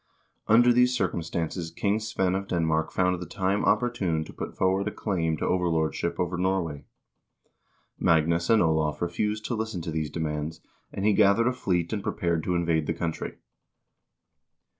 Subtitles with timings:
[0.47, 4.91] Under these circumstances King Svein of Denmark found the time opportune to put forward a
[4.91, 6.85] claim to overlordship over Norway.
[7.99, 10.59] Magnus and Olav refused to listen to these demands,
[10.91, 13.35] and he gathered a fleet and prepared to invade the country.